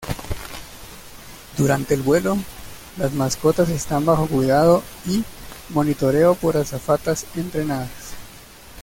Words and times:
Durante 1.59 1.93
el 1.93 2.01
vuelo, 2.01 2.35
las 2.97 3.13
mascotas 3.13 3.69
están 3.69 4.03
bajo 4.03 4.25
cuidado 4.27 4.81
y 5.05 5.23
monitoreo 5.69 6.33
por 6.33 6.57
azafatas 6.57 7.27
entrenadas. 7.35 7.91